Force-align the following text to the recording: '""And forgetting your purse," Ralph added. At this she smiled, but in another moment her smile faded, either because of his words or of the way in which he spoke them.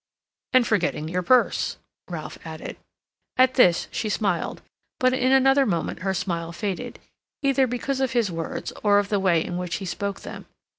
'""And 0.53 0.65
forgetting 0.65 1.07
your 1.09 1.21
purse," 1.21 1.77
Ralph 2.09 2.39
added. 2.43 2.75
At 3.37 3.53
this 3.53 3.87
she 3.91 4.09
smiled, 4.09 4.63
but 4.99 5.13
in 5.13 5.31
another 5.31 5.63
moment 5.67 5.99
her 5.99 6.15
smile 6.15 6.51
faded, 6.51 6.97
either 7.43 7.67
because 7.67 7.99
of 8.01 8.13
his 8.13 8.31
words 8.31 8.73
or 8.83 8.97
of 8.97 9.09
the 9.09 9.19
way 9.19 9.45
in 9.45 9.57
which 9.59 9.75
he 9.75 9.85
spoke 9.85 10.21
them. 10.21 10.47